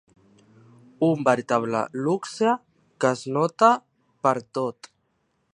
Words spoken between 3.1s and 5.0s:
es nota pertot.